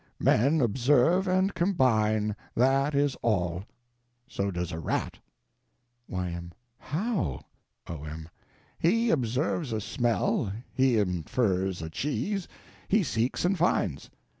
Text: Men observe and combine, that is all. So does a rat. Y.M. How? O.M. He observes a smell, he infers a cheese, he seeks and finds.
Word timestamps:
Men 0.19 0.61
observe 0.61 1.27
and 1.27 1.53
combine, 1.53 2.35
that 2.55 2.95
is 2.95 3.13
all. 3.21 3.65
So 4.27 4.49
does 4.49 4.71
a 4.71 4.79
rat. 4.79 5.19
Y.M. 6.07 6.53
How? 6.79 7.41
O.M. 7.85 8.27
He 8.79 9.11
observes 9.11 9.71
a 9.71 9.79
smell, 9.79 10.51
he 10.73 10.97
infers 10.97 11.83
a 11.83 11.89
cheese, 11.91 12.47
he 12.87 13.03
seeks 13.03 13.45
and 13.45 13.55
finds. 13.55 14.09